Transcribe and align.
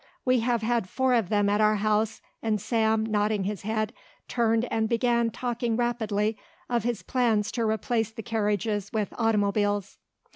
We 0.25 0.39
have 0.39 0.63
had 0.63 0.89
four 0.89 1.13
of 1.13 1.29
them 1.29 1.47
at 1.47 1.61
our 1.61 1.75
house," 1.75 2.23
and 2.41 2.59
Sam, 2.59 3.05
nodding 3.05 3.43
his 3.43 3.61
head, 3.61 3.93
turned 4.27 4.65
and 4.71 4.89
began 4.89 5.29
talking 5.29 5.77
rapidly 5.77 6.39
of 6.67 6.81
his 6.83 7.03
plans 7.03 7.51
to 7.51 7.69
replace 7.69 8.09
the 8.09 8.23
carriages 8.23 8.91
with 8.91 9.13
automobiles. 9.19 9.99